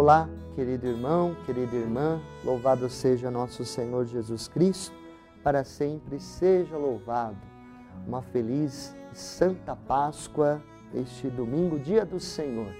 [0.00, 4.94] Olá, querido irmão, querida irmã, louvado seja nosso Senhor Jesus Cristo,
[5.42, 7.36] para sempre seja louvado.
[8.06, 10.62] Uma feliz e santa Páscoa
[10.94, 12.72] este domingo, dia do Senhor.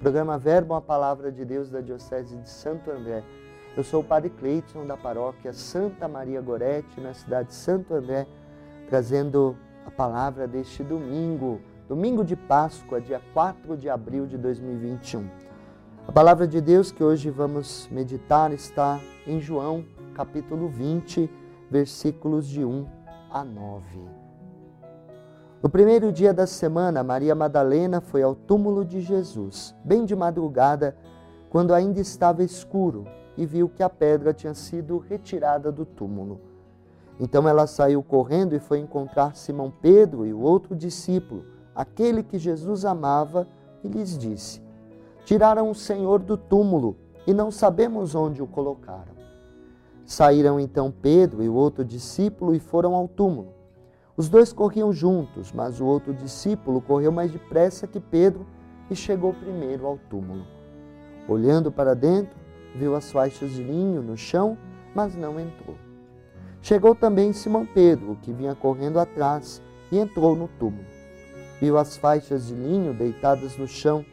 [0.00, 3.22] Programa Verbo, a palavra de Deus da Diocese de Santo André.
[3.76, 8.26] Eu sou o Padre Cleiton da paróquia Santa Maria Gorete, na cidade de Santo André,
[8.88, 15.46] trazendo a palavra deste domingo, domingo de Páscoa, dia 4 de abril de 2021.
[16.08, 19.84] A palavra de Deus que hoje vamos meditar está em João,
[20.14, 21.28] capítulo 20,
[21.68, 22.86] versículos de 1
[23.28, 24.00] a 9.
[25.60, 30.96] No primeiro dia da semana, Maria Madalena foi ao túmulo de Jesus, bem de madrugada,
[31.50, 33.04] quando ainda estava escuro,
[33.36, 36.40] e viu que a pedra tinha sido retirada do túmulo.
[37.18, 42.38] Então ela saiu correndo e foi encontrar Simão Pedro e o outro discípulo, aquele que
[42.38, 43.46] Jesus amava,
[43.82, 44.65] e lhes disse:
[45.26, 46.96] Tiraram o Senhor do túmulo
[47.26, 49.12] e não sabemos onde o colocaram.
[50.04, 53.52] Saíram então Pedro e o outro discípulo e foram ao túmulo.
[54.16, 58.46] Os dois corriam juntos, mas o outro discípulo correu mais depressa que Pedro
[58.88, 60.46] e chegou primeiro ao túmulo.
[61.28, 62.38] Olhando para dentro,
[62.76, 64.56] viu as faixas de linho no chão,
[64.94, 65.74] mas não entrou.
[66.62, 69.60] Chegou também Simão Pedro, que vinha correndo atrás,
[69.90, 70.86] e entrou no túmulo.
[71.60, 74.04] Viu as faixas de linho deitadas no chão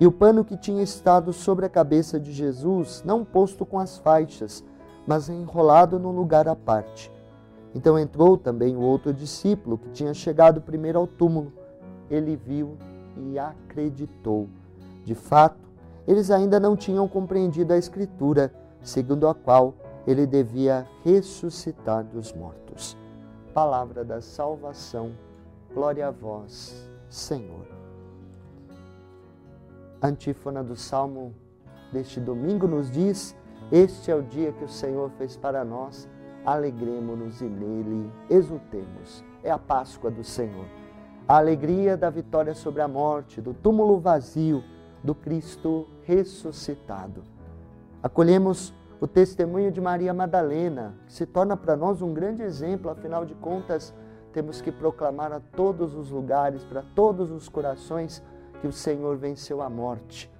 [0.00, 3.98] e o pano que tinha estado sobre a cabeça de Jesus, não posto com as
[3.98, 4.64] faixas,
[5.06, 7.12] mas enrolado num lugar à parte.
[7.74, 11.52] Então entrou também o outro discípulo, que tinha chegado primeiro ao túmulo.
[12.10, 12.78] Ele viu
[13.16, 14.48] e acreditou.
[15.04, 15.68] De fato,
[16.08, 19.74] eles ainda não tinham compreendido a Escritura, segundo a qual
[20.06, 22.96] ele devia ressuscitar dos mortos.
[23.52, 25.12] Palavra da salvação.
[25.74, 27.79] Glória a vós, Senhor.
[30.02, 31.34] A antífona do salmo
[31.92, 33.36] deste domingo nos diz:
[33.70, 36.08] Este é o dia que o Senhor fez para nós,
[36.44, 39.22] alegremos-nos e nele exultemos.
[39.42, 40.64] É a Páscoa do Senhor.
[41.28, 44.64] A alegria da vitória sobre a morte, do túmulo vazio,
[45.04, 47.22] do Cristo ressuscitado.
[48.02, 53.26] Acolhemos o testemunho de Maria Madalena, que se torna para nós um grande exemplo, afinal
[53.26, 53.94] de contas,
[54.32, 58.22] temos que proclamar a todos os lugares, para todos os corações,
[58.60, 60.30] que o Senhor venceu a morte,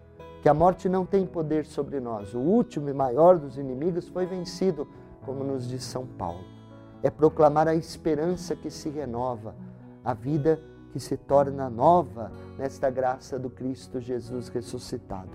[0.43, 2.35] que a morte não tem poder sobre nós.
[2.35, 4.87] O último e maior dos inimigos foi vencido,
[5.25, 6.45] como nos diz São Paulo.
[7.03, 9.55] É proclamar a esperança que se renova,
[10.05, 10.61] a vida
[10.93, 15.31] que se torna nova nesta graça do Cristo Jesus ressuscitado.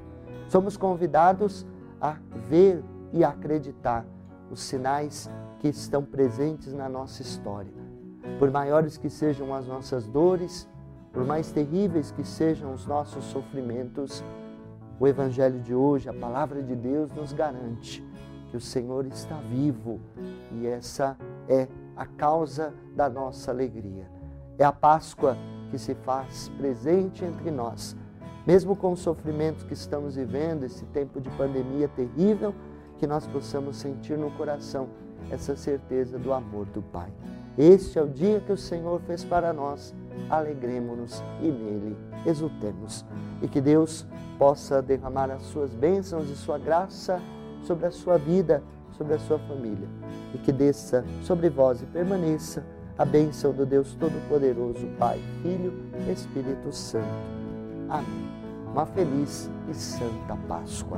[0.49, 1.65] Somos convidados
[1.99, 2.17] a
[2.49, 4.05] ver e acreditar
[4.51, 5.29] os sinais
[5.59, 7.73] que estão presentes na nossa história.
[8.37, 10.67] Por maiores que sejam as nossas dores,
[11.15, 14.21] por mais terríveis que sejam os nossos sofrimentos,
[14.99, 18.05] o Evangelho de hoje, a palavra de Deus, nos garante
[18.51, 20.01] que o Senhor está vivo
[20.51, 21.17] e essa
[21.47, 24.11] é a causa da nossa alegria.
[24.57, 25.37] É a Páscoa
[25.71, 27.95] que se faz presente entre nós,
[28.45, 32.53] mesmo com os sofrimentos que estamos vivendo, esse tempo de pandemia terrível,
[32.97, 34.89] que nós possamos sentir no coração
[35.31, 37.11] essa certeza do amor do Pai.
[37.57, 39.95] Este é o dia que o Senhor fez para nós.
[40.29, 43.05] Alegremos-nos e nele exultemos.
[43.41, 44.05] E que Deus
[44.37, 47.21] possa derramar as suas bênçãos e sua graça
[47.63, 48.63] sobre a sua vida,
[48.97, 49.87] sobre a sua família.
[50.33, 52.63] E que desça sobre vós e permaneça
[52.97, 55.73] a bênção do Deus Todo-Poderoso, Pai, Filho
[56.07, 57.05] e Espírito Santo.
[57.89, 58.25] Amém.
[58.71, 60.97] Uma feliz e santa Páscoa.